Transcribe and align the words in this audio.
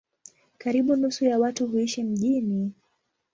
Karibu 0.57 0.95
nusu 0.95 1.25
ya 1.25 1.39
watu 1.39 1.67
huishi 1.67 2.03
mijini. 2.03 2.73